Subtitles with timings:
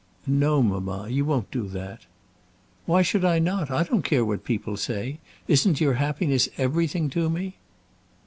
[0.25, 2.07] "No, mamma, you won't do that."
[2.87, 3.69] "Why should I not?
[3.69, 5.19] I don't care what people say.
[5.47, 7.57] Isn't your happiness everything to me?"